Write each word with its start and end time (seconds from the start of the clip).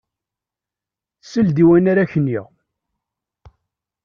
Sel-d 1.21 1.57
i 1.63 1.65
wayen 1.67 1.89
ara 1.91 2.11
k-niɣ. 2.11 2.45